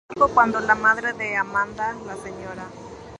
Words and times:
Sin 0.09 0.15
embargo, 0.17 0.33
cuando 0.33 0.59
la 0.61 0.73
madre 0.73 1.13
de 1.13 1.35
Amanda, 1.35 1.93
la 2.07 2.15
Sra. 2.15 2.67